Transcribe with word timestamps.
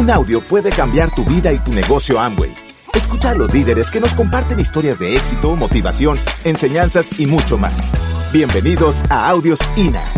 Un 0.00 0.10
audio 0.10 0.40
puede 0.40 0.70
cambiar 0.70 1.14
tu 1.14 1.26
vida 1.26 1.52
y 1.52 1.58
tu 1.58 1.74
negocio 1.74 2.18
Amway. 2.18 2.54
Escucha 2.94 3.32
a 3.32 3.34
los 3.34 3.52
líderes 3.52 3.90
que 3.90 4.00
nos 4.00 4.14
comparten 4.14 4.58
historias 4.58 4.98
de 4.98 5.14
éxito, 5.14 5.54
motivación, 5.56 6.18
enseñanzas 6.42 7.20
y 7.20 7.26
mucho 7.26 7.58
más. 7.58 7.74
Bienvenidos 8.32 9.02
a 9.10 9.28
Audios 9.28 9.58
INA. 9.76 10.10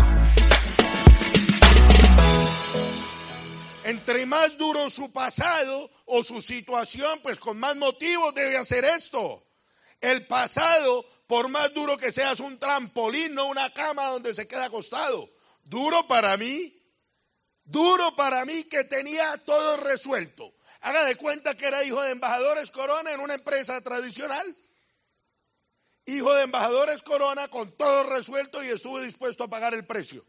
Entre 3.83 4.25
más 4.25 4.57
duro 4.57 4.89
su 4.89 5.11
pasado 5.11 5.91
o 6.05 6.23
su 6.23 6.41
situación, 6.41 7.19
pues 7.21 7.37
con 7.37 7.57
más 7.57 7.75
motivos 7.75 8.33
debe 8.33 8.55
hacer 8.55 8.85
esto. 8.85 9.45
El 9.99 10.25
pasado, 10.27 11.05
por 11.27 11.49
más 11.49 11.73
duro 11.73 11.97
que 11.97 12.13
sea, 12.13 12.31
es 12.31 12.39
un 12.39 12.57
trampolín, 12.57 13.35
no 13.35 13.47
una 13.47 13.69
cama 13.73 14.07
donde 14.07 14.33
se 14.33 14.47
queda 14.47 14.67
acostado. 14.67 15.29
Duro 15.65 16.07
para 16.07 16.37
mí, 16.37 16.73
duro 17.65 18.15
para 18.15 18.45
mí 18.45 18.63
que 18.65 18.83
tenía 18.83 19.37
todo 19.45 19.77
resuelto. 19.77 20.53
Haga 20.81 21.05
de 21.05 21.15
cuenta 21.15 21.55
que 21.55 21.65
era 21.65 21.83
hijo 21.83 22.01
de 22.01 22.11
embajadores 22.11 22.69
Corona 22.71 23.13
en 23.13 23.19
una 23.19 23.35
empresa 23.35 23.79
tradicional. 23.81 24.55
Hijo 26.05 26.33
de 26.33 26.43
embajadores 26.43 27.01
Corona 27.01 27.47
con 27.47 27.71
todo 27.77 28.03
resuelto 28.03 28.63
y 28.63 28.67
estuvo 28.67 28.99
dispuesto 28.99 29.45
a 29.45 29.47
pagar 29.47 29.73
el 29.73 29.85
precio. 29.85 30.25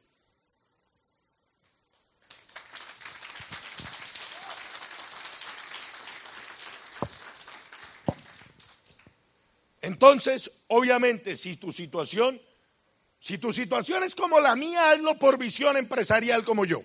Entonces, 9.84 10.50
obviamente, 10.68 11.36
si 11.36 11.56
tu 11.56 11.70
situación, 11.70 12.40
si 13.18 13.36
tu 13.36 13.52
situación 13.52 14.02
es 14.02 14.14
como 14.14 14.40
la 14.40 14.56
mía, 14.56 14.92
hazlo 14.92 15.18
por 15.18 15.36
visión 15.36 15.76
empresarial 15.76 16.42
como 16.44 16.64
yo. 16.64 16.82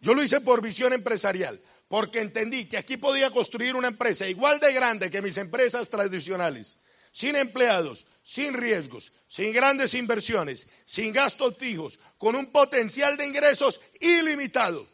Yo 0.00 0.14
lo 0.14 0.22
hice 0.22 0.40
por 0.40 0.62
visión 0.62 0.92
empresarial, 0.92 1.60
porque 1.88 2.20
entendí 2.20 2.66
que 2.66 2.78
aquí 2.78 2.96
podía 2.96 3.30
construir 3.30 3.76
una 3.76 3.88
empresa 3.88 4.28
igual 4.28 4.60
de 4.60 4.72
grande 4.72 5.10
que 5.10 5.22
mis 5.22 5.36
empresas 5.36 5.90
tradicionales, 5.90 6.78
sin 7.12 7.36
empleados, 7.36 8.06
sin 8.22 8.54
riesgos, 8.54 9.12
sin 9.26 9.52
grandes 9.52 9.94
inversiones, 9.94 10.66
sin 10.84 11.12
gastos 11.12 11.56
fijos, 11.56 11.98
con 12.16 12.34
un 12.36 12.46
potencial 12.52 13.16
de 13.16 13.26
ingresos 13.26 13.80
ilimitado 14.00 14.88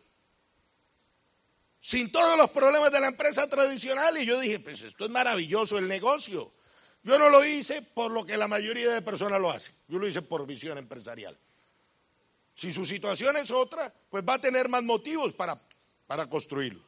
sin 1.87 2.11
todos 2.11 2.37
los 2.37 2.51
problemas 2.51 2.91
de 2.91 2.99
la 2.99 3.07
empresa 3.07 3.47
tradicional. 3.49 4.19
Y 4.19 4.27
yo 4.27 4.41
dije, 4.41 4.59
pues 4.59 4.83
esto 4.83 5.05
es 5.05 5.11
maravilloso 5.13 5.79
el 5.79 5.87
negocio. 5.87 6.53
Yo 7.05 7.17
no 7.17 7.29
lo 7.29 7.45
hice 7.45 7.81
por 7.81 8.11
lo 8.11 8.27
que 8.27 8.37
la 8.37 8.49
mayoría 8.49 8.91
de 8.91 9.03
personas 9.03 9.41
lo 9.41 9.53
hacen. 9.53 9.73
Yo 9.87 10.01
lo 10.01 10.09
hice 10.09 10.21
por 10.21 10.45
visión 10.49 10.79
empresarial. 10.79 11.39
Si 12.57 12.73
su 12.73 12.87
situación 12.87 13.37
es 13.37 13.51
otra, 13.51 13.93
pues 14.09 14.25
va 14.27 14.35
a 14.35 14.41
tener 14.41 14.71
más 14.71 14.83
motivos 14.83 15.35
para, 15.35 15.61
para 16.07 16.27
construirlo. 16.27 16.83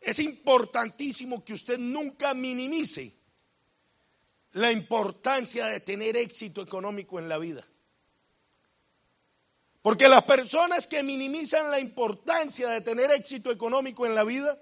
Es 0.00 0.18
importantísimo 0.18 1.44
que 1.44 1.52
usted 1.52 1.78
nunca 1.78 2.34
minimice 2.34 3.14
la 4.52 4.72
importancia 4.72 5.66
de 5.66 5.78
tener 5.78 6.16
éxito 6.16 6.62
económico 6.62 7.20
en 7.20 7.28
la 7.28 7.38
vida. 7.38 7.64
Porque 9.82 10.08
las 10.08 10.24
personas 10.24 10.88
que 10.88 11.04
minimizan 11.04 11.70
la 11.70 11.78
importancia 11.78 12.70
de 12.70 12.80
tener 12.80 13.12
éxito 13.12 13.52
económico 13.52 14.04
en 14.04 14.16
la 14.16 14.24
vida, 14.24 14.58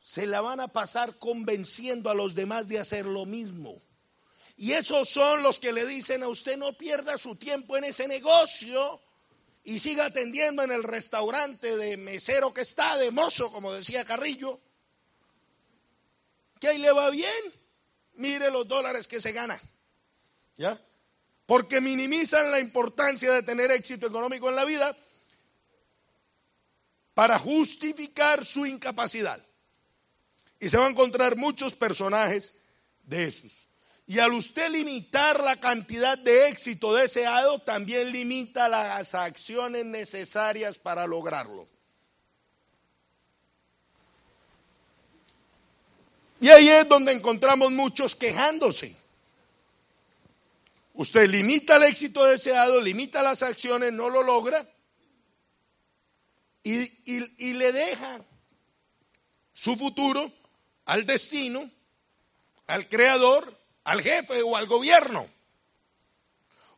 se 0.00 0.26
la 0.26 0.40
van 0.40 0.58
a 0.58 0.66
pasar 0.66 1.16
convenciendo 1.20 2.10
a 2.10 2.14
los 2.14 2.34
demás 2.34 2.66
de 2.66 2.80
hacer 2.80 3.06
lo 3.06 3.24
mismo. 3.24 3.80
Y 4.62 4.74
esos 4.74 5.08
son 5.08 5.42
los 5.42 5.58
que 5.58 5.72
le 5.72 5.84
dicen 5.84 6.22
a 6.22 6.28
usted 6.28 6.56
no 6.56 6.78
pierda 6.78 7.18
su 7.18 7.34
tiempo 7.34 7.76
en 7.76 7.82
ese 7.82 8.06
negocio 8.06 9.00
y 9.64 9.80
siga 9.80 10.04
atendiendo 10.04 10.62
en 10.62 10.70
el 10.70 10.84
restaurante 10.84 11.76
de 11.76 11.96
mesero 11.96 12.54
que 12.54 12.60
está, 12.60 12.96
de 12.96 13.10
mozo, 13.10 13.50
como 13.50 13.72
decía 13.72 14.04
Carrillo, 14.04 14.60
que 16.60 16.68
ahí 16.68 16.78
le 16.78 16.92
va 16.92 17.10
bien. 17.10 17.42
Mire 18.14 18.52
los 18.52 18.68
dólares 18.68 19.08
que 19.08 19.20
se 19.20 19.32
gana. 19.32 19.60
¿Ya? 20.56 20.80
porque 21.44 21.80
minimizan 21.80 22.52
la 22.52 22.60
importancia 22.60 23.32
de 23.32 23.42
tener 23.42 23.72
éxito 23.72 24.06
económico 24.06 24.48
en 24.48 24.54
la 24.54 24.64
vida 24.64 24.96
para 27.14 27.36
justificar 27.36 28.44
su 28.44 28.64
incapacidad. 28.64 29.44
Y 30.60 30.70
se 30.70 30.76
van 30.76 30.86
a 30.86 30.90
encontrar 30.90 31.34
muchos 31.34 31.74
personajes 31.74 32.54
de 33.02 33.24
esos. 33.24 33.71
Y 34.12 34.18
al 34.18 34.34
usted 34.34 34.68
limitar 34.68 35.42
la 35.42 35.56
cantidad 35.56 36.18
de 36.18 36.48
éxito 36.48 36.92
deseado, 36.92 37.60
también 37.60 38.12
limita 38.12 38.68
las 38.68 39.14
acciones 39.14 39.86
necesarias 39.86 40.78
para 40.78 41.06
lograrlo. 41.06 41.66
Y 46.42 46.50
ahí 46.50 46.68
es 46.68 46.86
donde 46.86 47.12
encontramos 47.12 47.70
muchos 47.70 48.14
quejándose. 48.14 48.94
Usted 50.92 51.26
limita 51.30 51.76
el 51.76 51.84
éxito 51.84 52.26
deseado, 52.26 52.82
limita 52.82 53.22
las 53.22 53.42
acciones, 53.42 53.94
no 53.94 54.10
lo 54.10 54.22
logra 54.22 54.68
y, 56.62 57.54
le 57.54 57.72
deja 57.72 58.22
su 59.54 59.74
futuro 59.74 60.30
al 60.84 61.06
destino, 61.06 61.70
al 62.66 62.86
creador, 62.90 63.61
al 63.84 64.02
jefe 64.02 64.42
o 64.42 64.56
al 64.56 64.66
gobierno. 64.66 65.28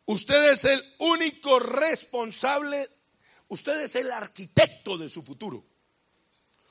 Usted 0.07 0.53
es 0.53 0.65
el 0.65 0.95
único 0.99 1.59
responsable, 1.59 2.89
usted 3.49 3.81
es 3.83 3.95
el 3.95 4.11
arquitecto 4.13 4.99
de 4.99 5.09
su 5.09 5.23
futuro. 5.23 5.65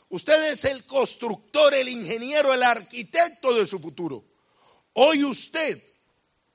Usted 0.09 0.51
es 0.51 0.65
el 0.65 0.85
constructor, 0.85 1.73
el 1.73 1.89
ingeniero, 1.89 2.53
el 2.53 2.61
arquitecto 2.61 3.55
de 3.55 3.65
su 3.65 3.79
futuro. 3.79 4.23
Hoy 4.93 5.23
usted 5.23 5.81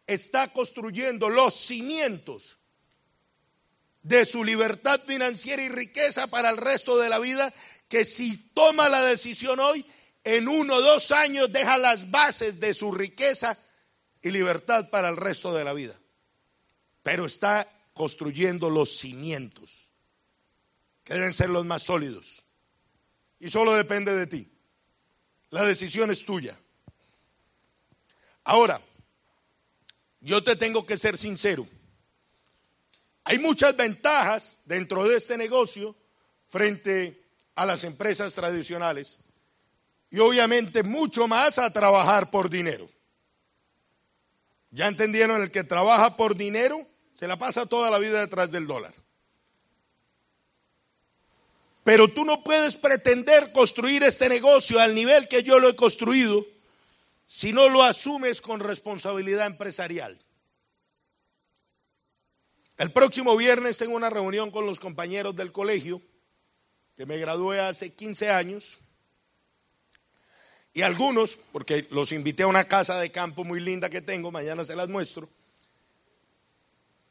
está 0.06 0.52
construyendo 0.52 1.28
los 1.28 1.54
cimientos 1.54 2.58
de 4.02 4.24
su 4.24 4.44
libertad 4.44 5.00
financiera 5.04 5.62
y 5.62 5.68
riqueza 5.68 6.28
para 6.28 6.50
el 6.50 6.56
resto 6.56 6.96
de 6.98 7.08
la 7.08 7.18
vida, 7.18 7.52
que 7.88 8.04
si 8.04 8.36
toma 8.50 8.88
la 8.88 9.02
decisión 9.02 9.58
hoy, 9.58 9.84
en 10.22 10.46
uno 10.46 10.76
o 10.76 10.80
dos 10.80 11.10
años 11.10 11.52
deja 11.52 11.78
las 11.78 12.10
bases 12.10 12.60
de 12.60 12.74
su 12.74 12.92
riqueza 12.92 13.58
y 14.22 14.30
libertad 14.30 14.90
para 14.90 15.08
el 15.08 15.16
resto 15.16 15.54
de 15.54 15.64
la 15.64 15.72
vida. 15.72 15.94
Pero 17.02 17.26
está 17.26 17.68
construyendo 17.92 18.70
los 18.70 18.98
cimientos, 18.98 19.90
que 21.04 21.14
deben 21.14 21.34
ser 21.34 21.50
los 21.50 21.64
más 21.64 21.82
sólidos. 21.82 22.44
Y 23.40 23.48
solo 23.48 23.74
depende 23.74 24.14
de 24.14 24.26
ti. 24.26 24.48
La 25.50 25.64
decisión 25.64 26.10
es 26.10 26.24
tuya. 26.24 26.58
Ahora, 28.44 28.80
yo 30.20 30.42
te 30.42 30.56
tengo 30.56 30.84
que 30.86 30.98
ser 30.98 31.16
sincero. 31.16 31.66
Hay 33.24 33.38
muchas 33.38 33.76
ventajas 33.76 34.60
dentro 34.64 35.06
de 35.06 35.16
este 35.16 35.36
negocio 35.36 35.94
frente 36.48 37.22
a 37.54 37.66
las 37.66 37.84
empresas 37.84 38.34
tradicionales 38.34 39.18
y 40.10 40.18
obviamente 40.18 40.82
mucho 40.82 41.28
más 41.28 41.58
a 41.58 41.72
trabajar 41.72 42.30
por 42.30 42.48
dinero. 42.48 42.88
¿Ya 44.70 44.86
entendieron? 44.86 45.40
El 45.40 45.50
que 45.50 45.64
trabaja 45.64 46.16
por 46.16 46.36
dinero 46.36 46.86
se 47.14 47.26
la 47.26 47.38
pasa 47.38 47.66
toda 47.66 47.90
la 47.90 47.98
vida 47.98 48.20
detrás 48.20 48.52
del 48.52 48.66
dólar. 48.66 48.94
Pero 51.84 52.08
tú 52.08 52.24
no 52.24 52.44
puedes 52.44 52.76
pretender 52.76 53.50
construir 53.52 54.02
este 54.02 54.28
negocio 54.28 54.78
al 54.78 54.94
nivel 54.94 55.26
que 55.26 55.42
yo 55.42 55.58
lo 55.58 55.70
he 55.70 55.76
construido 55.76 56.46
si 57.26 57.52
no 57.52 57.68
lo 57.68 57.82
asumes 57.82 58.40
con 58.40 58.60
responsabilidad 58.60 59.46
empresarial. 59.46 60.18
El 62.76 62.92
próximo 62.92 63.36
viernes 63.36 63.78
tengo 63.78 63.96
una 63.96 64.10
reunión 64.10 64.50
con 64.50 64.66
los 64.66 64.78
compañeros 64.78 65.34
del 65.34 65.50
colegio, 65.50 66.00
que 66.96 67.06
me 67.06 67.16
gradué 67.16 67.60
hace 67.60 67.92
15 67.92 68.30
años, 68.30 68.80
y 70.78 70.82
algunos, 70.82 71.40
porque 71.50 71.88
los 71.90 72.12
invité 72.12 72.44
a 72.44 72.46
una 72.46 72.62
casa 72.62 73.00
de 73.00 73.10
campo 73.10 73.42
muy 73.42 73.58
linda 73.58 73.90
que 73.90 74.00
tengo, 74.00 74.30
mañana 74.30 74.64
se 74.64 74.76
las 74.76 74.88
muestro, 74.88 75.28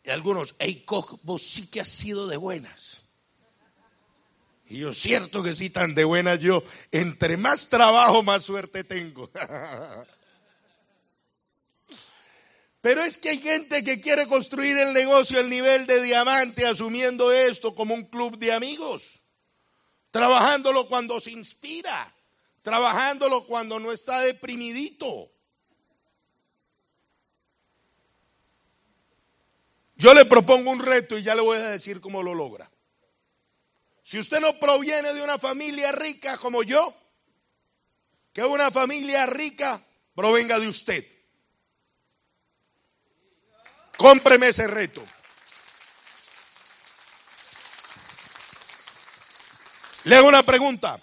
y 0.05 0.09
algunos, 0.09 0.55
hey, 0.57 0.83
Koch, 0.85 1.19
vos 1.23 1.41
sí 1.41 1.67
que 1.67 1.81
has 1.81 1.89
sido 1.89 2.27
de 2.27 2.37
buenas. 2.37 3.03
Y 4.69 4.77
yo, 4.77 4.93
cierto 4.93 5.43
que 5.43 5.53
sí, 5.53 5.69
tan 5.69 5.95
de 5.95 6.05
buenas 6.05 6.39
yo, 6.39 6.63
entre 6.93 7.35
más 7.35 7.67
trabajo, 7.67 8.23
más 8.23 8.45
suerte 8.45 8.85
tengo. 8.85 9.29
Pero 12.79 13.03
es 13.03 13.17
que 13.17 13.31
hay 13.31 13.39
gente 13.39 13.83
que 13.83 13.99
quiere 13.99 14.27
construir 14.27 14.77
el 14.77 14.93
negocio 14.93 15.41
al 15.41 15.49
nivel 15.49 15.85
de 15.87 16.01
diamante, 16.01 16.65
asumiendo 16.65 17.33
esto 17.33 17.75
como 17.75 17.93
un 17.93 18.05
club 18.05 18.37
de 18.37 18.53
amigos, 18.53 19.19
trabajándolo 20.09 20.87
cuando 20.87 21.19
se 21.19 21.31
inspira, 21.31 22.13
trabajándolo 22.67 23.45
cuando 23.45 23.79
no 23.79 23.93
está 23.93 24.19
deprimidito. 24.19 25.31
Yo 29.95 30.13
le 30.13 30.25
propongo 30.25 30.71
un 30.71 30.85
reto 30.85 31.17
y 31.17 31.23
ya 31.23 31.33
le 31.33 31.43
voy 31.43 31.59
a 31.59 31.69
decir 31.69 32.01
cómo 32.01 32.21
lo 32.21 32.35
logra. 32.35 32.69
Si 34.03 34.19
usted 34.19 34.41
no 34.41 34.59
proviene 34.59 35.13
de 35.13 35.23
una 35.23 35.37
familia 35.37 35.93
rica 35.93 36.37
como 36.37 36.61
yo, 36.61 36.93
que 38.33 38.43
una 38.43 38.69
familia 38.69 39.25
rica 39.27 39.81
provenga 40.13 40.59
de 40.59 40.67
usted. 40.67 41.07
Cómpreme 43.95 44.49
ese 44.49 44.67
reto. 44.67 45.05
Le 50.03 50.17
hago 50.17 50.27
una 50.27 50.43
pregunta. 50.43 51.01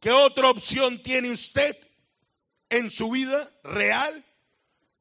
¿Qué 0.00 0.10
otra 0.10 0.50
opción 0.50 1.02
tiene 1.02 1.30
usted 1.30 1.76
en 2.68 2.90
su 2.90 3.10
vida 3.10 3.50
real 3.64 4.24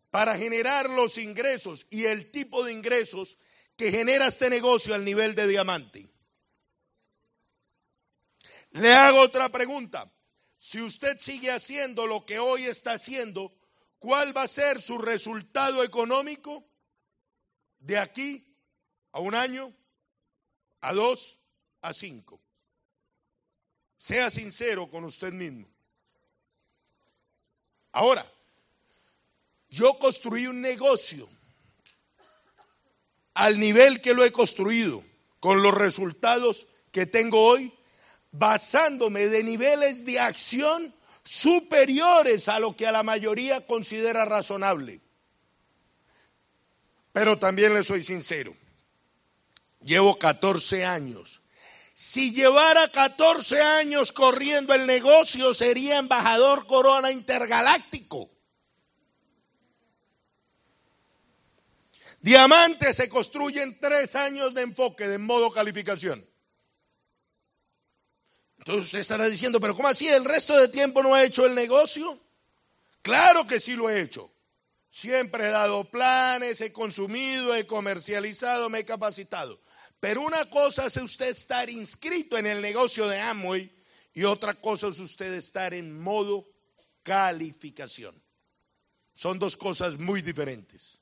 para 0.10 0.38
generar 0.38 0.90
los 0.90 1.18
ingresos 1.18 1.86
y 1.90 2.06
el 2.06 2.32
tipo 2.32 2.64
de 2.64 2.72
ingresos 2.72 3.38
que 3.76 3.92
genera 3.92 4.28
este 4.28 4.50
negocio 4.50 4.96
al 4.96 5.04
nivel 5.04 5.36
de 5.36 5.48
diamante? 5.48 6.08
Le 8.72 8.94
hago 8.94 9.22
otra 9.22 9.50
pregunta. 9.50 10.12
Si 10.58 10.82
usted 10.82 11.18
sigue 11.20 11.52
haciendo 11.52 12.08
lo 12.08 12.26
que 12.26 12.40
hoy 12.40 12.64
está 12.64 12.94
haciendo, 12.94 13.54
¿cuál 14.00 14.36
va 14.36 14.44
a 14.44 14.48
ser 14.48 14.82
su 14.82 14.98
resultado 14.98 15.84
económico 15.84 16.66
de 17.80 17.98
aquí 17.98 18.56
a 19.12 19.20
un 19.20 19.36
año, 19.36 19.74
a 20.82 20.94
dos, 20.94 21.40
a 21.82 21.94
cinco? 21.94 22.45
Sea 24.06 24.30
sincero 24.30 24.88
con 24.88 25.04
usted 25.04 25.34
mismo. 25.34 25.68
Ahora, 27.92 28.24
yo 29.68 29.98
construí 29.98 30.46
un 30.46 30.62
negocio 30.62 31.28
al 33.34 33.60
nivel 33.60 34.02
que 34.02 34.14
lo 34.14 34.24
he 34.24 34.32
construido, 34.32 35.04
con 35.40 35.64
los 35.64 35.74
resultados 35.74 36.68
que 36.92 37.08
tengo 37.08 37.48
hoy, 37.48 37.74
basándome 38.32 39.26
de 39.26 39.44
niveles 39.44 40.06
de 40.06 40.20
acción 40.20 40.94
superiores 41.24 42.48
a 42.48 42.60
lo 42.60 42.76
que 42.76 42.86
a 42.86 42.92
la 42.92 43.02
mayoría 43.02 43.66
considera 43.66 44.24
razonable. 44.24 45.02
Pero 47.12 47.40
también 47.40 47.74
le 47.74 47.84
soy 47.84 48.04
sincero, 48.04 48.56
llevo 49.82 50.20
14 50.20 50.86
años 50.86 51.42
si 51.98 52.34
llevara 52.34 52.90
14 52.90 53.62
años 53.62 54.12
corriendo 54.12 54.74
el 54.74 54.86
negocio, 54.86 55.54
sería 55.54 55.98
embajador 55.98 56.68
corona 56.68 57.10
intergaláctico. 57.10 58.30
Diamante 62.20 62.94
se 62.94 63.08
construye 63.08 63.64
en 63.64 63.80
tres 63.80 64.14
años 64.18 64.54
de 64.54 64.64
enfoque, 64.64 65.08
de 65.08 65.18
modo 65.20 65.54
calificación. 65.54 66.28
Entonces 68.58 68.84
usted 68.86 69.00
estará 69.00 69.28
diciendo, 69.28 69.62
pero 69.62 69.74
¿cómo 69.74 69.88
así? 69.88 70.10
¿El 70.10 70.26
resto 70.26 70.58
de 70.58 70.68
tiempo 70.68 71.02
no 71.02 71.16
ha 71.16 71.24
hecho 71.24 71.46
el 71.46 71.56
negocio? 71.56 72.20
Claro 73.02 73.48
que 73.48 73.62
sí 73.62 73.74
lo 73.74 73.90
he 73.90 74.02
hecho. 74.02 74.34
Siempre 74.90 75.46
he 75.46 75.50
dado 75.50 75.86
planes, 75.86 76.60
he 76.60 76.74
consumido, 76.74 77.56
he 77.56 77.66
comercializado, 77.66 78.70
me 78.70 78.80
he 78.80 78.86
capacitado. 78.86 79.62
Pero 80.06 80.22
una 80.22 80.48
cosa 80.48 80.86
es 80.86 80.98
usted 80.98 81.30
estar 81.30 81.68
inscrito 81.68 82.38
en 82.38 82.46
el 82.46 82.62
negocio 82.62 83.08
de 83.08 83.20
Amway 83.20 83.76
y 84.14 84.24
otra 84.24 84.54
cosa 84.54 84.90
es 84.90 85.00
usted 85.00 85.34
estar 85.34 85.74
en 85.74 86.00
modo 86.00 86.48
calificación. 87.02 88.22
Son 89.16 89.40
dos 89.40 89.58
cosas 89.58 89.98
muy 89.98 90.22
diferentes. 90.22 91.00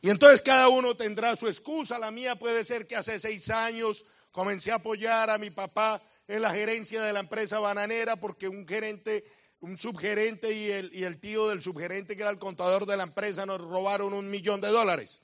Y 0.00 0.10
entonces 0.10 0.40
cada 0.40 0.68
uno 0.68 0.96
tendrá 0.96 1.36
su 1.36 1.46
excusa. 1.46 1.96
La 1.96 2.10
mía 2.10 2.36
puede 2.36 2.64
ser 2.64 2.88
que 2.88 2.96
hace 2.96 3.20
seis 3.20 3.50
años 3.50 4.04
comencé 4.32 4.72
a 4.72 4.78
apoyar 4.82 5.30
a 5.30 5.38
mi 5.38 5.50
papá 5.50 6.02
en 6.26 6.42
la 6.42 6.50
gerencia 6.50 7.00
de 7.02 7.12
la 7.12 7.20
empresa 7.20 7.60
bananera 7.60 8.16
porque 8.16 8.48
un 8.48 8.66
gerente, 8.66 9.24
un 9.60 9.78
subgerente 9.78 10.52
y 10.52 10.72
el, 10.72 10.90
y 10.92 11.04
el 11.04 11.20
tío 11.20 11.46
del 11.50 11.62
subgerente 11.62 12.16
que 12.16 12.22
era 12.22 12.32
el 12.32 12.40
contador 12.40 12.84
de 12.84 12.96
la 12.96 13.04
empresa 13.04 13.46
nos 13.46 13.60
robaron 13.60 14.12
un 14.12 14.28
millón 14.28 14.60
de 14.60 14.70
dólares. 14.70 15.20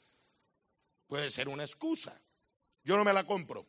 Puede 1.15 1.31
ser 1.31 1.49
una 1.49 1.63
excusa. 1.63 2.21
Yo 2.83 2.97
no 2.97 3.05
me 3.05 3.13
la 3.13 3.23
compro. 3.23 3.65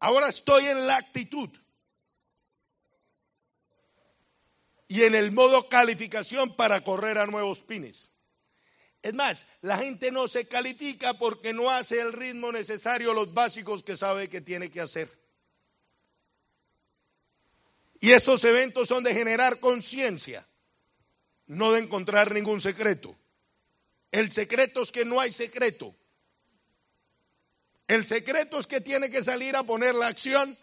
Ahora 0.00 0.28
estoy 0.28 0.64
en 0.64 0.84
la 0.84 0.96
actitud 0.96 1.48
y 4.88 5.04
en 5.04 5.14
el 5.14 5.30
modo 5.30 5.68
calificación 5.68 6.56
para 6.56 6.82
correr 6.82 7.18
a 7.18 7.26
nuevos 7.26 7.62
pines. 7.62 8.10
Es 9.02 9.14
más, 9.14 9.46
la 9.60 9.78
gente 9.78 10.10
no 10.10 10.26
se 10.26 10.48
califica 10.48 11.14
porque 11.14 11.52
no 11.52 11.70
hace 11.70 12.00
el 12.00 12.12
ritmo 12.12 12.50
necesario, 12.50 13.14
los 13.14 13.32
básicos 13.32 13.84
que 13.84 13.96
sabe 13.96 14.28
que 14.28 14.40
tiene 14.40 14.68
que 14.68 14.80
hacer. 14.80 15.08
Y 18.00 18.10
estos 18.10 18.42
eventos 18.42 18.88
son 18.88 19.04
de 19.04 19.14
generar 19.14 19.60
conciencia, 19.60 20.44
no 21.46 21.70
de 21.70 21.82
encontrar 21.82 22.34
ningún 22.34 22.60
secreto. 22.60 23.16
El 24.10 24.32
secreto 24.32 24.82
es 24.82 24.90
que 24.90 25.04
no 25.04 25.20
hay 25.20 25.32
secreto. 25.32 25.94
El 27.86 28.04
secreto 28.04 28.58
es 28.58 28.66
que 28.66 28.80
tiene 28.80 29.10
que 29.10 29.22
salir 29.22 29.56
a 29.56 29.62
poner 29.62 29.94
la 29.94 30.08
acción 30.08 30.56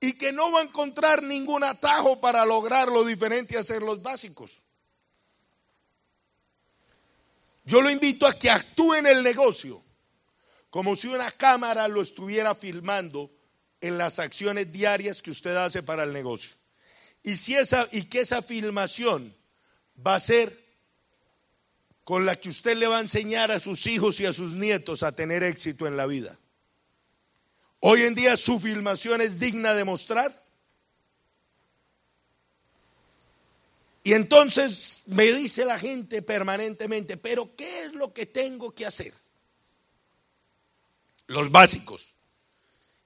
y 0.00 0.14
que 0.14 0.32
no 0.32 0.50
va 0.50 0.60
a 0.60 0.64
encontrar 0.64 1.22
ningún 1.22 1.62
atajo 1.62 2.20
para 2.20 2.44
lograr 2.46 2.88
lo 2.88 3.04
diferente 3.04 3.54
y 3.54 3.58
hacer 3.58 3.82
los 3.82 4.02
básicos. 4.02 4.62
Yo 7.64 7.82
lo 7.82 7.90
invito 7.90 8.26
a 8.26 8.32
que 8.32 8.50
actúe 8.50 8.94
en 8.94 9.06
el 9.06 9.22
negocio 9.22 9.82
como 10.70 10.94
si 10.96 11.08
una 11.08 11.30
cámara 11.32 11.88
lo 11.88 12.00
estuviera 12.00 12.54
filmando 12.54 13.30
en 13.80 13.98
las 13.98 14.18
acciones 14.18 14.72
diarias 14.72 15.20
que 15.20 15.32
usted 15.32 15.56
hace 15.56 15.82
para 15.82 16.04
el 16.04 16.12
negocio. 16.12 16.56
Y, 17.22 17.36
si 17.36 17.56
esa, 17.56 17.88
y 17.90 18.04
que 18.04 18.20
esa 18.20 18.40
filmación 18.40 19.36
va 20.06 20.14
a 20.14 20.20
ser 20.20 20.58
con 22.04 22.24
la 22.24 22.36
que 22.36 22.48
usted 22.48 22.76
le 22.76 22.86
va 22.86 22.98
a 22.98 23.02
enseñar 23.02 23.50
a 23.50 23.60
sus 23.60 23.86
hijos 23.86 24.20
y 24.20 24.26
a 24.26 24.32
sus 24.32 24.54
nietos 24.54 25.02
a 25.02 25.12
tener 25.12 25.42
éxito 25.42 25.86
en 25.86 25.96
la 25.96 26.06
vida. 26.06 26.38
Hoy 27.80 28.02
en 28.02 28.14
día 28.14 28.36
su 28.36 28.60
filmación 28.60 29.22
es 29.22 29.38
digna 29.38 29.72
de 29.74 29.84
mostrar. 29.84 30.44
Y 34.02 34.12
entonces 34.14 35.02
me 35.06 35.24
dice 35.32 35.64
la 35.64 35.78
gente 35.78 36.22
permanentemente, 36.22 37.16
pero 37.16 37.54
¿qué 37.56 37.84
es 37.84 37.92
lo 37.94 38.12
que 38.12 38.26
tengo 38.26 38.74
que 38.74 38.86
hacer? 38.86 39.12
Los 41.26 41.50
básicos. 41.50 42.14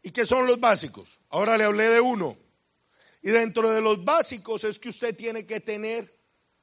¿Y 0.03 0.11
qué 0.11 0.27
son 0.27 0.47
los 0.47 0.61
básicos? 0.61 1.21
Ahora 1.31 1.57
le 1.57 1.65
hablé 1.65 1.89
de 1.89 2.01
uno. 2.01 2.37
Y 3.23 3.31
dentro 3.31 3.73
de 3.73 3.81
los 3.81 4.05
básicos 4.05 4.65
es 4.65 4.79
que 4.79 4.89
usted 4.89 5.17
tiene 5.17 5.47
que 5.47 5.61
tener 5.61 6.15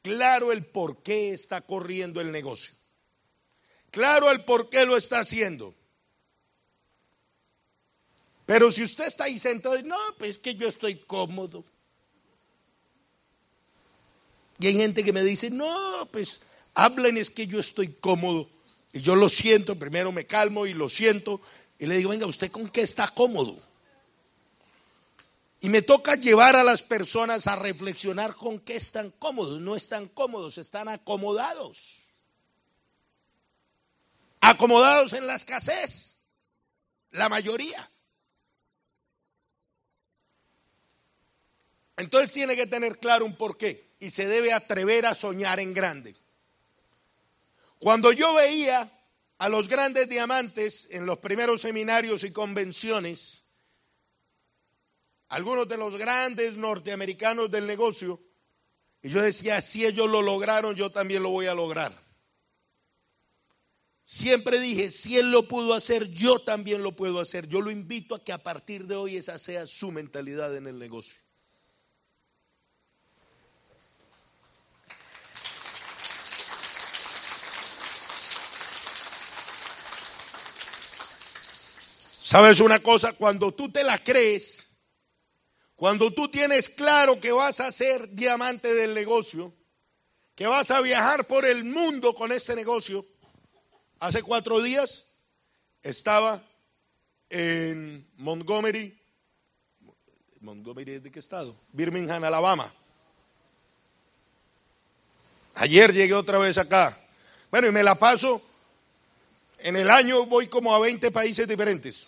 claro 0.01 0.51
el 0.51 0.65
por 0.65 1.01
qué 1.01 1.33
está 1.33 1.61
corriendo 1.61 2.21
el 2.21 2.31
negocio. 2.31 2.75
Claro 3.89 4.31
el 4.31 4.43
por 4.43 4.69
qué 4.69 4.85
lo 4.85 4.95
está 4.95 5.19
haciendo. 5.19 5.75
Pero 8.45 8.71
si 8.71 8.83
usted 8.83 9.05
está 9.05 9.25
ahí 9.25 9.37
sentado 9.39 9.81
no, 9.83 9.97
pues 10.17 10.31
es 10.31 10.39
que 10.39 10.55
yo 10.55 10.67
estoy 10.67 10.95
cómodo. 10.95 11.63
Y 14.59 14.67
hay 14.67 14.75
gente 14.75 15.03
que 15.03 15.13
me 15.13 15.23
dice, 15.23 15.49
no, 15.49 16.07
pues 16.11 16.41
hablen 16.73 17.17
es 17.17 17.29
que 17.29 17.47
yo 17.47 17.59
estoy 17.59 17.93
cómodo. 17.93 18.49
Y 18.93 19.01
yo 19.01 19.15
lo 19.15 19.29
siento, 19.29 19.77
primero 19.77 20.11
me 20.11 20.25
calmo 20.25 20.65
y 20.65 20.73
lo 20.73 20.89
siento. 20.89 21.41
Y 21.79 21.85
le 21.85 21.97
digo, 21.97 22.09
venga, 22.09 22.25
¿usted 22.25 22.51
con 22.51 22.69
qué 22.69 22.81
está 22.81 23.07
cómodo? 23.07 23.57
Y 25.61 25.69
me 25.69 25.83
toca 25.83 26.15
llevar 26.15 26.55
a 26.55 26.63
las 26.63 26.81
personas 26.81 27.45
a 27.45 27.55
reflexionar 27.55 28.35
con 28.35 28.59
qué 28.59 28.75
están 28.75 29.11
cómodos. 29.11 29.61
No 29.61 29.75
están 29.75 30.07
cómodos, 30.07 30.57
están 30.57 30.87
acomodados. 30.87 31.99
Acomodados 34.41 35.13
en 35.13 35.27
la 35.27 35.35
escasez, 35.35 36.15
la 37.11 37.29
mayoría. 37.29 37.90
Entonces 42.01 42.33
tiene 42.33 42.55
que 42.55 42.65
tener 42.65 42.97
claro 42.97 43.25
un 43.25 43.35
porqué 43.35 43.93
y 43.99 44.09
se 44.09 44.25
debe 44.25 44.51
atrever 44.51 45.05
a 45.05 45.13
soñar 45.13 45.59
en 45.59 45.71
grande. 45.71 46.15
Cuando 47.77 48.11
yo 48.11 48.33
veía 48.33 48.91
a 49.37 49.49
los 49.49 49.67
grandes 49.67 50.09
diamantes 50.09 50.87
en 50.89 51.05
los 51.05 51.19
primeros 51.19 51.61
seminarios 51.61 52.23
y 52.23 52.31
convenciones, 52.31 53.43
algunos 55.27 55.69
de 55.69 55.77
los 55.77 55.95
grandes 55.95 56.57
norteamericanos 56.57 57.51
del 57.51 57.67
negocio, 57.67 58.19
y 59.03 59.09
yo 59.09 59.21
decía, 59.21 59.61
si 59.61 59.85
ellos 59.85 60.09
lo 60.09 60.23
lograron, 60.23 60.75
yo 60.75 60.89
también 60.91 61.21
lo 61.21 61.29
voy 61.29 61.45
a 61.45 61.53
lograr. 61.53 61.95
Siempre 64.03 64.59
dije, 64.59 64.89
si 64.89 65.19
él 65.19 65.29
lo 65.29 65.47
pudo 65.47 65.75
hacer, 65.75 66.07
yo 66.09 66.39
también 66.39 66.81
lo 66.81 66.95
puedo 66.95 67.19
hacer. 67.19 67.47
Yo 67.47 67.61
lo 67.61 67.69
invito 67.69 68.15
a 68.15 68.23
que 68.23 68.33
a 68.33 68.41
partir 68.41 68.87
de 68.87 68.95
hoy 68.95 69.17
esa 69.17 69.37
sea 69.37 69.67
su 69.67 69.91
mentalidad 69.91 70.57
en 70.57 70.65
el 70.65 70.79
negocio. 70.79 71.15
¿Sabes 82.31 82.61
una 82.61 82.79
cosa? 82.79 83.11
Cuando 83.11 83.51
tú 83.51 83.69
te 83.69 83.83
la 83.83 83.97
crees, 83.97 84.65
cuando 85.75 86.13
tú 86.13 86.29
tienes 86.29 86.69
claro 86.69 87.19
que 87.19 87.33
vas 87.33 87.59
a 87.59 87.73
ser 87.73 88.07
diamante 88.15 88.73
del 88.73 88.93
negocio, 88.93 89.53
que 90.33 90.47
vas 90.47 90.71
a 90.71 90.79
viajar 90.79 91.27
por 91.27 91.43
el 91.43 91.65
mundo 91.65 92.15
con 92.15 92.31
este 92.31 92.55
negocio, 92.55 93.05
hace 93.99 94.23
cuatro 94.23 94.61
días 94.61 95.07
estaba 95.83 96.41
en 97.29 98.09
Montgomery, 98.15 98.97
Montgomery 100.39 100.99
de 100.99 101.11
qué 101.11 101.19
estado? 101.19 101.53
Birmingham, 101.73 102.23
Alabama. 102.23 102.73
Ayer 105.55 105.91
llegué 105.91 106.13
otra 106.13 106.37
vez 106.37 106.57
acá. 106.57 106.97
Bueno, 107.49 107.67
y 107.67 107.71
me 107.71 107.83
la 107.83 107.95
paso. 107.95 108.41
En 109.57 109.75
el 109.75 109.89
año 109.89 110.25
voy 110.27 110.47
como 110.47 110.73
a 110.73 110.79
20 110.79 111.11
países 111.11 111.45
diferentes. 111.45 112.07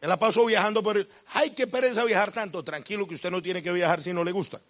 Me 0.00 0.08
la 0.08 0.18
paso 0.18 0.46
viajando 0.46 0.82
por... 0.82 1.06
¡Ay, 1.32 1.50
qué 1.50 1.66
pereza 1.66 2.04
viajar 2.04 2.32
tanto! 2.32 2.62
Tranquilo 2.62 3.06
que 3.06 3.14
usted 3.14 3.30
no 3.30 3.42
tiene 3.42 3.62
que 3.62 3.72
viajar 3.72 4.02
si 4.02 4.12
no 4.12 4.22
le 4.22 4.32
gusta. 4.32 4.60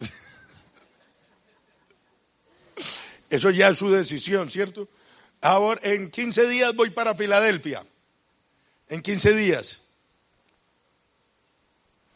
Eso 3.30 3.50
ya 3.50 3.68
es 3.68 3.78
su 3.78 3.90
decisión, 3.90 4.50
¿cierto? 4.50 4.88
Ahora, 5.40 5.80
en 5.84 6.10
15 6.10 6.48
días 6.48 6.74
voy 6.74 6.90
para 6.90 7.14
Filadelfia. 7.14 7.84
En 8.88 9.02
15 9.02 9.34
días. 9.34 9.82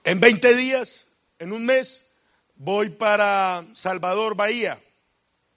En 0.04 0.20
20 0.20 0.54
días, 0.54 1.06
en 1.38 1.52
un 1.52 1.66
mes, 1.66 2.06
voy 2.54 2.90
para 2.90 3.66
Salvador 3.74 4.36
Bahía, 4.36 4.80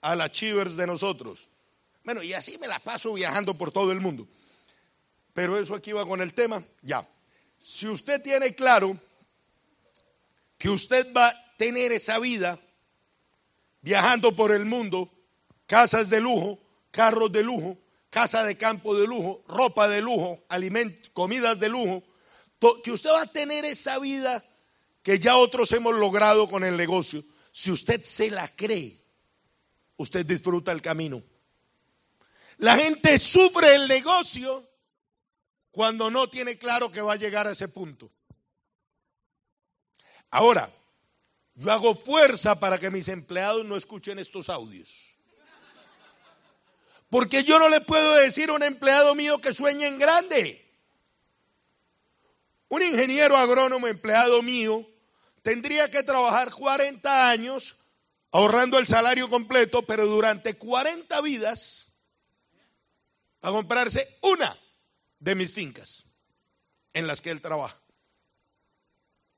a 0.00 0.16
las 0.16 0.32
Chivers 0.32 0.76
de 0.76 0.86
nosotros. 0.86 1.48
Bueno, 2.04 2.22
y 2.22 2.32
así 2.32 2.58
me 2.58 2.66
la 2.66 2.80
paso 2.80 3.12
viajando 3.12 3.56
por 3.56 3.70
todo 3.70 3.92
el 3.92 4.00
mundo. 4.00 4.26
Pero 5.32 5.58
eso 5.58 5.74
aquí 5.74 5.92
va 5.92 6.06
con 6.06 6.20
el 6.20 6.34
tema. 6.34 6.62
Ya. 6.82 7.06
Si 7.58 7.86
usted 7.86 8.22
tiene 8.22 8.54
claro 8.54 8.98
que 10.58 10.68
usted 10.68 11.12
va 11.12 11.28
a 11.28 11.56
tener 11.56 11.92
esa 11.92 12.18
vida 12.18 12.58
viajando 13.82 14.34
por 14.34 14.52
el 14.52 14.64
mundo, 14.64 15.10
casas 15.66 16.10
de 16.10 16.20
lujo, 16.20 16.58
carros 16.90 17.30
de 17.32 17.42
lujo, 17.42 17.78
casa 18.10 18.44
de 18.44 18.56
campo 18.56 18.96
de 18.96 19.06
lujo, 19.06 19.44
ropa 19.46 19.88
de 19.88 20.02
lujo, 20.02 20.44
alimentos, 20.48 21.10
comidas 21.12 21.58
de 21.60 21.68
lujo, 21.68 22.02
que 22.82 22.90
usted 22.90 23.10
va 23.10 23.22
a 23.22 23.32
tener 23.32 23.64
esa 23.64 23.98
vida 23.98 24.44
que 25.02 25.18
ya 25.18 25.36
otros 25.36 25.72
hemos 25.72 25.94
logrado 25.94 26.48
con 26.48 26.64
el 26.64 26.76
negocio, 26.76 27.24
si 27.50 27.70
usted 27.70 28.02
se 28.02 28.30
la 28.30 28.48
cree, 28.48 28.96
usted 29.96 30.26
disfruta 30.26 30.72
el 30.72 30.82
camino. 30.82 31.22
La 32.58 32.76
gente 32.76 33.18
sufre 33.18 33.74
el 33.74 33.88
negocio 33.88 34.69
cuando 35.70 36.10
no 36.10 36.28
tiene 36.28 36.58
claro 36.58 36.90
que 36.90 37.02
va 37.02 37.14
a 37.14 37.16
llegar 37.16 37.46
a 37.46 37.52
ese 37.52 37.68
punto. 37.68 38.10
Ahora, 40.30 40.72
yo 41.54 41.70
hago 41.70 41.94
fuerza 41.94 42.58
para 42.58 42.78
que 42.78 42.90
mis 42.90 43.08
empleados 43.08 43.64
no 43.64 43.76
escuchen 43.76 44.18
estos 44.18 44.48
audios. 44.48 44.96
Porque 47.08 47.42
yo 47.42 47.58
no 47.58 47.68
le 47.68 47.80
puedo 47.80 48.14
decir 48.16 48.50
a 48.50 48.52
un 48.52 48.62
empleado 48.62 49.14
mío 49.14 49.40
que 49.40 49.52
sueñe 49.52 49.86
en 49.86 49.98
grande. 49.98 50.64
Un 52.68 52.82
ingeniero 52.82 53.36
agrónomo 53.36 53.88
empleado 53.88 54.42
mío 54.42 54.88
tendría 55.42 55.90
que 55.90 56.04
trabajar 56.04 56.52
40 56.52 57.28
años 57.28 57.76
ahorrando 58.30 58.78
el 58.78 58.86
salario 58.86 59.28
completo, 59.28 59.82
pero 59.82 60.06
durante 60.06 60.56
40 60.56 61.20
vidas 61.20 61.88
a 63.42 63.50
comprarse 63.50 64.18
una 64.22 64.56
de 65.20 65.34
mis 65.34 65.52
fincas 65.52 66.04
en 66.92 67.06
las 67.06 67.20
que 67.20 67.30
él 67.30 67.40
trabaja. 67.40 67.80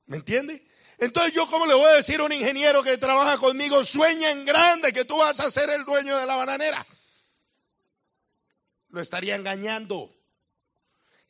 ¿Me 0.05 0.17
entiende? 0.17 0.65
Entonces 0.97 1.33
yo 1.33 1.47
cómo 1.47 1.65
le 1.65 1.73
voy 1.73 1.85
a 1.85 1.95
decir 1.95 2.19
a 2.19 2.23
un 2.23 2.31
ingeniero 2.31 2.81
que 2.83 2.97
trabaja 2.97 3.37
conmigo, 3.37 3.83
sueña 3.85 4.31
en 4.31 4.45
grande 4.45 4.91
que 4.91 5.05
tú 5.05 5.17
vas 5.17 5.39
a 5.39 5.51
ser 5.51 5.69
el 5.69 5.85
dueño 5.85 6.17
de 6.17 6.25
la 6.25 6.35
bananera. 6.35 6.85
Lo 8.89 9.01
estaría 9.01 9.35
engañando. 9.35 10.15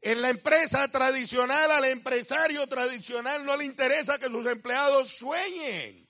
En 0.01 0.21
la 0.21 0.29
empresa 0.29 0.89
tradicional, 0.89 1.71
al 1.71 1.85
empresario 1.85 2.67
tradicional 2.67 3.45
no 3.45 3.55
le 3.55 3.63
interesa 3.63 4.19
que 4.19 4.27
sus 4.27 4.45
empleados 4.45 5.13
sueñen. 5.13 6.09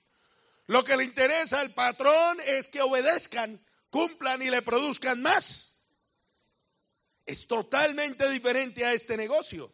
Lo 0.66 0.82
que 0.82 0.96
le 0.96 1.04
interesa 1.04 1.60
al 1.60 1.72
patrón 1.74 2.38
es 2.44 2.66
que 2.68 2.82
obedezcan, 2.82 3.64
cumplan 3.90 4.42
y 4.42 4.50
le 4.50 4.62
produzcan 4.62 5.22
más. 5.22 5.73
Es 7.26 7.46
totalmente 7.46 8.28
diferente 8.30 8.84
a 8.84 8.92
este 8.92 9.16
negocio. 9.16 9.72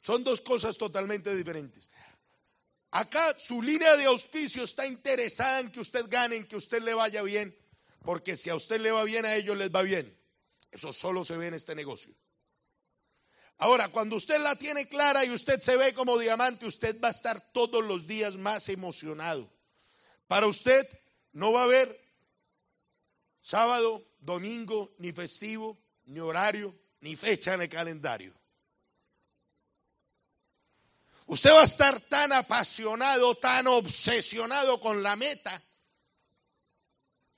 Son 0.00 0.22
dos 0.22 0.40
cosas 0.40 0.76
totalmente 0.76 1.34
diferentes. 1.34 1.88
Acá 2.90 3.34
su 3.38 3.62
línea 3.62 3.96
de 3.96 4.04
auspicio 4.04 4.64
está 4.64 4.86
interesada 4.86 5.60
en 5.60 5.72
que 5.72 5.80
usted 5.80 6.06
gane, 6.08 6.36
en 6.36 6.46
que 6.46 6.56
usted 6.56 6.82
le 6.82 6.94
vaya 6.94 7.22
bien, 7.22 7.56
porque 8.04 8.36
si 8.36 8.50
a 8.50 8.54
usted 8.54 8.80
le 8.80 8.92
va 8.92 9.02
bien, 9.04 9.24
a 9.24 9.34
ellos 9.34 9.56
les 9.56 9.70
va 9.70 9.82
bien. 9.82 10.16
Eso 10.70 10.92
solo 10.92 11.24
se 11.24 11.36
ve 11.36 11.46
en 11.46 11.54
este 11.54 11.74
negocio. 11.74 12.14
Ahora, 13.58 13.88
cuando 13.88 14.16
usted 14.16 14.38
la 14.40 14.56
tiene 14.56 14.88
clara 14.88 15.24
y 15.24 15.30
usted 15.30 15.60
se 15.60 15.76
ve 15.76 15.94
como 15.94 16.18
diamante, 16.18 16.66
usted 16.66 17.00
va 17.00 17.08
a 17.08 17.12
estar 17.12 17.52
todos 17.52 17.82
los 17.82 18.06
días 18.06 18.36
más 18.36 18.68
emocionado. 18.68 19.50
Para 20.26 20.46
usted 20.46 20.88
no 21.32 21.52
va 21.52 21.62
a 21.62 21.64
haber 21.64 22.00
sábado, 23.40 24.06
domingo, 24.20 24.94
ni 24.98 25.12
festivo, 25.12 25.78
ni 26.06 26.20
horario, 26.20 26.74
ni 27.00 27.16
fecha 27.16 27.54
en 27.54 27.62
el 27.62 27.68
calendario. 27.68 28.34
Usted 31.26 31.50
va 31.52 31.62
a 31.62 31.64
estar 31.64 32.00
tan 32.00 32.32
apasionado, 32.32 33.34
tan 33.36 33.66
obsesionado 33.66 34.78
con 34.78 35.02
la 35.02 35.16
meta, 35.16 35.62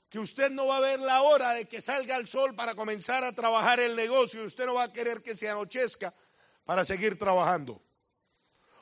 que 0.08 0.18
usted 0.18 0.50
no 0.50 0.66
va 0.66 0.78
a 0.78 0.80
ver 0.80 1.00
la 1.00 1.23
hora 1.23 1.52
de 1.52 1.66
que 1.66 1.80
salga 1.80 2.16
el 2.16 2.26
sol 2.26 2.54
para 2.54 2.75
comenzar 2.75 3.23
a 3.25 3.32
trabajar 3.32 3.80
el 3.80 3.94
negocio 3.94 4.42
y 4.42 4.46
usted 4.46 4.66
no 4.66 4.75
va 4.75 4.85
a 4.85 4.92
querer 4.92 5.23
que 5.23 5.37
se 5.37 5.49
anochezca 5.49 6.14
para 6.64 6.85
seguir 6.85 7.18
trabajando. 7.18 7.82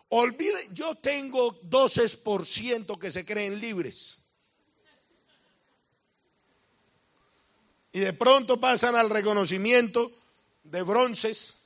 Olvide, 0.09 0.69
yo 0.73 0.95
tengo 0.95 1.61
12% 1.63 2.99
que 2.99 3.11
se 3.11 3.25
creen 3.25 3.59
libres. 3.59 4.24
Y 7.95 8.01
de 8.01 8.13
pronto 8.13 8.61
pasan 8.61 8.97
al 8.97 9.09
reconocimiento 9.09 10.11
de 10.65 10.83
bronces 10.83 11.59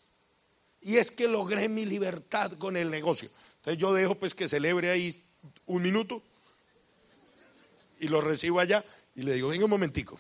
y 0.83 0.99
es 0.99 1.11
que 1.11 1.27
logré 1.27 1.71
mi 1.71 1.87
libertad 1.87 2.53
con 2.53 2.77
el 2.77 2.91
negocio. 2.91 3.31
Entonces 3.57 3.81
yo 3.81 3.95
dejo 3.95 4.15
pues 4.15 4.35
que 4.35 4.47
celebre 4.47 4.91
ahí 4.91 5.25
un 5.65 5.81
minuto 5.81 6.23
y 7.99 8.09
lo 8.09 8.21
recibo 8.21 8.61
allá 8.61 8.85
y 9.15 9.23
le 9.23 9.33
digo, 9.33 9.49
venga 9.49 9.65
un 9.65 9.71
momentico. 9.71 10.19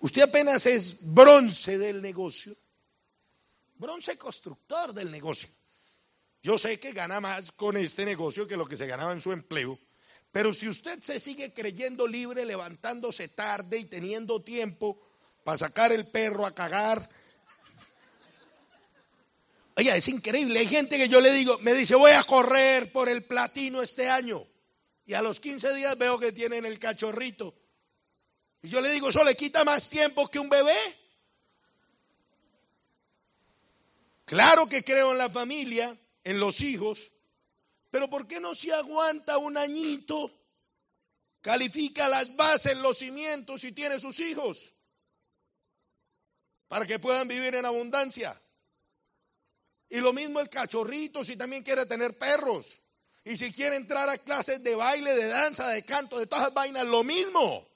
Usted 0.00 0.22
apenas 0.22 0.64
es 0.64 0.96
bronce 0.98 1.76
del 1.76 2.00
negocio, 2.00 2.56
bronce 3.76 4.16
constructor 4.16 4.94
del 4.94 5.10
negocio. 5.10 5.50
Yo 6.42 6.56
sé 6.56 6.80
que 6.80 6.92
gana 6.92 7.20
más 7.20 7.52
con 7.52 7.76
este 7.76 8.06
negocio 8.06 8.48
que 8.48 8.56
lo 8.56 8.64
que 8.64 8.78
se 8.78 8.86
ganaba 8.86 9.12
en 9.12 9.20
su 9.20 9.32
empleo, 9.32 9.78
pero 10.32 10.52
si 10.52 10.68
usted 10.68 11.00
se 11.02 11.18
sigue 11.20 11.52
creyendo 11.52 12.06
libre, 12.06 12.44
levantándose 12.44 13.28
tarde 13.28 13.78
y 13.78 13.84
teniendo 13.86 14.42
tiempo 14.42 15.00
para 15.44 15.58
sacar 15.58 15.92
el 15.92 16.06
perro 16.06 16.44
a 16.44 16.54
cagar, 16.54 17.08
oiga, 19.76 19.96
es 19.96 20.08
increíble. 20.08 20.58
Hay 20.58 20.66
gente 20.66 20.98
que 20.98 21.08
yo 21.08 21.20
le 21.20 21.32
digo, 21.32 21.58
me 21.58 21.72
dice, 21.72 21.94
voy 21.94 22.12
a 22.12 22.22
correr 22.24 22.92
por 22.92 23.08
el 23.08 23.24
platino 23.24 23.82
este 23.82 24.08
año 24.10 24.46
y 25.06 25.14
a 25.14 25.22
los 25.22 25.40
15 25.40 25.72
días 25.74 25.96
veo 25.96 26.18
que 26.18 26.32
tienen 26.32 26.66
el 26.66 26.78
cachorrito. 26.78 27.54
Y 28.60 28.68
yo 28.68 28.80
le 28.80 28.90
digo, 28.90 29.08
eso 29.08 29.24
le 29.24 29.34
quita 29.34 29.64
más 29.64 29.88
tiempo 29.88 30.28
que 30.28 30.38
un 30.38 30.50
bebé. 30.50 30.76
Claro 34.26 34.68
que 34.68 34.84
creo 34.84 35.12
en 35.12 35.18
la 35.18 35.30
familia, 35.30 35.98
en 36.24 36.38
los 36.38 36.60
hijos, 36.60 37.12
pero 37.90 38.08
¿por 38.08 38.26
qué 38.26 38.40
no 38.40 38.54
se 38.54 38.72
aguanta 38.72 39.38
un 39.38 39.56
añito? 39.56 40.30
Califica 41.40 42.08
las 42.08 42.34
bases, 42.36 42.76
los 42.76 42.98
cimientos 42.98 43.64
y 43.64 43.72
tiene 43.72 43.98
sus 44.00 44.18
hijos 44.20 44.74
para 46.68 46.86
que 46.86 46.98
puedan 46.98 47.26
vivir 47.26 47.54
en 47.54 47.64
abundancia. 47.64 48.40
Y 49.88 50.00
lo 50.00 50.12
mismo 50.12 50.38
el 50.38 50.50
cachorrito 50.50 51.24
si 51.24 51.36
también 51.36 51.62
quiere 51.62 51.86
tener 51.86 52.16
perros. 52.16 52.80
Y 53.24 53.36
si 53.36 53.52
quiere 53.52 53.76
entrar 53.76 54.08
a 54.08 54.18
clases 54.18 54.62
de 54.62 54.74
baile, 54.74 55.14
de 55.14 55.26
danza, 55.26 55.68
de 55.68 55.82
canto, 55.82 56.18
de 56.18 56.26
todas 56.26 56.44
las 56.44 56.54
vainas, 56.54 56.86
lo 56.86 57.02
mismo. 57.02 57.66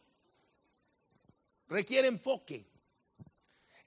Requiere 1.68 2.08
enfoque. 2.08 2.66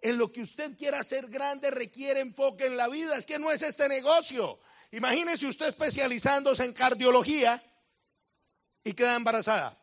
En 0.01 0.17
lo 0.17 0.31
que 0.31 0.41
usted 0.41 0.75
quiera 0.77 0.99
hacer 0.99 1.27
grande 1.27 1.71
requiere 1.71 2.19
enfoque 2.19 2.65
en 2.65 2.77
la 2.77 2.87
vida. 2.87 3.17
Es 3.17 3.25
que 3.25 3.39
no 3.39 3.51
es 3.51 3.61
este 3.61 3.87
negocio. 3.87 4.59
Imagínese 4.95 5.45
usted 5.45 5.67
especializándose 5.67 6.63
en 6.63 6.71
cardiología 6.71 7.61
y 8.81 8.93
queda 8.93 9.17
embarazada. 9.17 9.77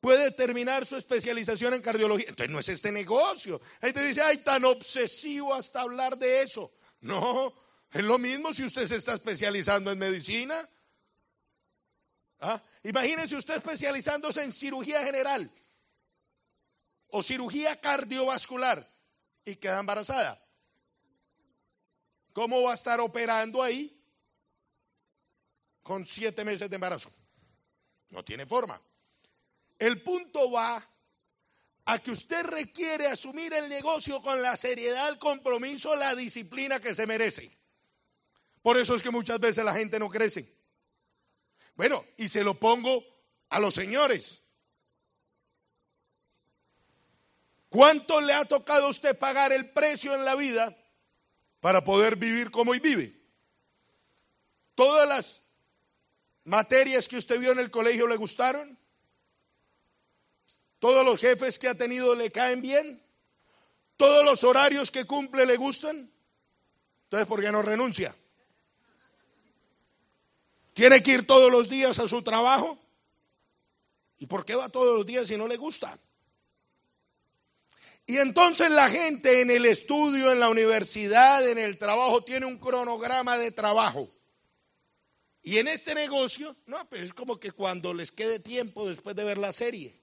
puede 0.00 0.30
terminar 0.32 0.86
su 0.86 0.96
especialización 0.96 1.74
en 1.74 1.82
cardiología. 1.82 2.26
Entonces 2.28 2.50
no 2.50 2.58
es 2.58 2.68
este 2.70 2.90
negocio. 2.90 3.60
Ahí 3.82 3.92
te 3.92 4.02
dice, 4.02 4.22
ay, 4.22 4.38
tan 4.38 4.64
obsesivo 4.64 5.52
hasta 5.54 5.82
hablar 5.82 6.16
de 6.16 6.40
eso. 6.40 6.72
No, 7.02 7.54
es 7.92 8.02
lo 8.02 8.16
mismo 8.18 8.54
si 8.54 8.64
usted 8.64 8.86
se 8.88 8.96
está 8.96 9.12
especializando 9.14 9.92
en 9.92 9.98
medicina. 9.98 10.66
¿Ah? 12.40 12.62
Imagínese 12.82 13.36
usted 13.36 13.56
especializándose 13.56 14.42
en 14.42 14.52
cirugía 14.52 15.04
general 15.04 15.52
o 17.08 17.22
cirugía 17.22 17.78
cardiovascular 17.78 18.88
y 19.44 19.56
queda 19.56 19.80
embarazada. 19.80 20.42
¿Cómo 22.32 22.62
va 22.62 22.72
a 22.72 22.74
estar 22.74 23.00
operando 23.00 23.62
ahí 23.62 24.00
con 25.82 26.06
siete 26.06 26.44
meses 26.44 26.70
de 26.70 26.76
embarazo? 26.76 27.12
No 28.10 28.24
tiene 28.24 28.46
forma. 28.46 28.80
El 29.78 30.02
punto 30.02 30.50
va 30.50 30.86
a 31.84 31.98
que 31.98 32.10
usted 32.10 32.44
requiere 32.44 33.06
asumir 33.06 33.52
el 33.52 33.68
negocio 33.68 34.22
con 34.22 34.40
la 34.40 34.56
seriedad, 34.56 35.08
el 35.08 35.18
compromiso, 35.18 35.96
la 35.96 36.14
disciplina 36.14 36.80
que 36.80 36.94
se 36.94 37.06
merece. 37.06 37.58
Por 38.62 38.76
eso 38.76 38.94
es 38.94 39.02
que 39.02 39.10
muchas 39.10 39.40
veces 39.40 39.64
la 39.64 39.74
gente 39.74 39.98
no 39.98 40.08
crece. 40.08 40.54
Bueno, 41.74 42.04
y 42.16 42.28
se 42.28 42.44
lo 42.44 42.58
pongo 42.58 43.04
a 43.48 43.58
los 43.58 43.74
señores. 43.74 44.42
¿Cuánto 47.68 48.20
le 48.20 48.34
ha 48.34 48.44
tocado 48.44 48.86
a 48.86 48.90
usted 48.90 49.18
pagar 49.18 49.52
el 49.52 49.70
precio 49.70 50.14
en 50.14 50.24
la 50.24 50.34
vida 50.36 50.76
para 51.62 51.84
poder 51.84 52.16
vivir 52.16 52.50
como 52.50 52.72
hoy 52.72 52.80
vive? 52.80 53.14
Todas 54.74 55.08
las 55.08 55.42
materias 56.42 57.06
que 57.06 57.16
usted 57.16 57.38
vio 57.38 57.52
en 57.52 57.60
el 57.60 57.70
colegio 57.70 58.08
le 58.08 58.16
gustaron. 58.16 58.76
Todos 60.80 61.06
los 61.06 61.20
jefes 61.20 61.60
que 61.60 61.68
ha 61.68 61.76
tenido 61.76 62.16
le 62.16 62.32
caen 62.32 62.60
bien. 62.60 63.00
Todos 63.96 64.24
los 64.24 64.42
horarios 64.42 64.90
que 64.90 65.04
cumple 65.04 65.46
le 65.46 65.56
gustan. 65.56 66.10
Entonces, 67.04 67.28
¿por 67.28 67.40
qué 67.40 67.52
no 67.52 67.62
renuncia? 67.62 68.12
¿Tiene 70.74 71.00
que 71.00 71.12
ir 71.12 71.26
todos 71.28 71.52
los 71.52 71.68
días 71.68 71.96
a 72.00 72.08
su 72.08 72.22
trabajo? 72.22 72.76
¿Y 74.18 74.26
por 74.26 74.44
qué 74.44 74.56
va 74.56 74.68
todos 74.68 74.96
los 74.96 75.06
días 75.06 75.28
si 75.28 75.36
no 75.36 75.46
le 75.46 75.56
gusta? 75.56 75.96
Y 78.06 78.18
entonces 78.18 78.70
la 78.70 78.90
gente 78.90 79.40
en 79.40 79.50
el 79.50 79.64
estudio, 79.64 80.32
en 80.32 80.40
la 80.40 80.48
universidad, 80.48 81.48
en 81.48 81.58
el 81.58 81.78
trabajo, 81.78 82.24
tiene 82.24 82.46
un 82.46 82.58
cronograma 82.58 83.38
de 83.38 83.52
trabajo. 83.52 84.10
Y 85.42 85.58
en 85.58 85.68
este 85.68 85.94
negocio, 85.94 86.56
no, 86.66 86.88
pues 86.88 87.02
es 87.02 87.14
como 87.14 87.38
que 87.38 87.52
cuando 87.52 87.94
les 87.94 88.12
quede 88.12 88.38
tiempo 88.38 88.88
después 88.88 89.14
de 89.14 89.24
ver 89.24 89.38
la 89.38 89.52
serie. 89.52 90.00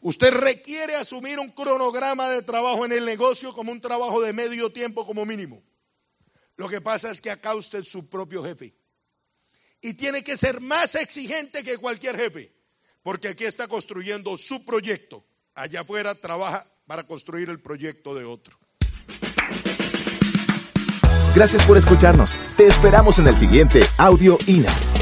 Usted 0.00 0.34
requiere 0.34 0.94
asumir 0.94 1.38
un 1.38 1.50
cronograma 1.50 2.28
de 2.28 2.42
trabajo 2.42 2.84
en 2.84 2.92
el 2.92 3.06
negocio 3.06 3.54
como 3.54 3.72
un 3.72 3.80
trabajo 3.80 4.20
de 4.20 4.34
medio 4.34 4.70
tiempo 4.70 5.06
como 5.06 5.24
mínimo. 5.24 5.62
Lo 6.56 6.68
que 6.68 6.82
pasa 6.82 7.10
es 7.10 7.20
que 7.20 7.30
acá 7.30 7.54
usted 7.54 7.80
es 7.80 7.88
su 7.88 8.08
propio 8.08 8.44
jefe. 8.44 8.74
Y 9.80 9.94
tiene 9.94 10.22
que 10.22 10.36
ser 10.36 10.60
más 10.60 10.94
exigente 10.94 11.64
que 11.64 11.78
cualquier 11.78 12.16
jefe 12.16 12.54
porque 13.04 13.28
aquí 13.28 13.44
está 13.44 13.68
construyendo 13.68 14.36
su 14.36 14.64
proyecto. 14.64 15.24
Allá 15.54 15.82
afuera 15.82 16.16
trabaja 16.16 16.66
para 16.86 17.04
construir 17.04 17.48
el 17.50 17.60
proyecto 17.60 18.14
de 18.14 18.24
otro. 18.24 18.58
Gracias 21.36 21.64
por 21.64 21.76
escucharnos. 21.76 22.38
Te 22.56 22.66
esperamos 22.66 23.18
en 23.18 23.28
el 23.28 23.36
siguiente 23.36 23.84
Audio 23.98 24.38
INA. 24.46 24.93